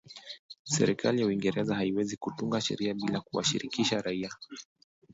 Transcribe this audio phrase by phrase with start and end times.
[0.63, 4.29] Serikali ya Uingereza haiwezi kutunga sheria bila kuwashirikisha raia